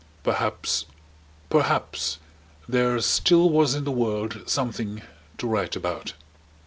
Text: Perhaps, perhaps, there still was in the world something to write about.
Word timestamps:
Perhaps, 0.23 0.87
perhaps, 1.51 2.17
there 2.67 2.99
still 3.01 3.51
was 3.51 3.75
in 3.75 3.83
the 3.83 3.91
world 3.91 4.49
something 4.49 5.03
to 5.37 5.45
write 5.45 5.75
about. 5.75 6.13